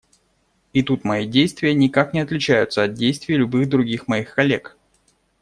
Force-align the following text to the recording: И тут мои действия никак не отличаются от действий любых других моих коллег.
И 0.73 0.81
тут 0.81 1.03
мои 1.03 1.27
действия 1.27 1.75
никак 1.75 2.11
не 2.15 2.21
отличаются 2.21 2.81
от 2.81 2.95
действий 2.95 3.37
любых 3.37 3.69
других 3.69 4.07
моих 4.07 4.33
коллег. 4.33 4.75